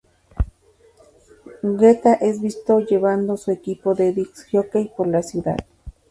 Guetta 1.61 2.15
es 2.15 2.41
visto 2.41 2.79
llevando 2.79 3.37
su 3.37 3.51
equipo 3.51 3.93
de 3.93 4.13
"disc 4.13 4.47
jockey" 4.51 4.89
por 4.97 5.05
la 5.07 5.21
ciudad. 5.21 5.57